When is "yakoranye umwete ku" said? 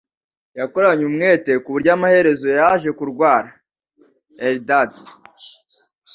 0.59-1.69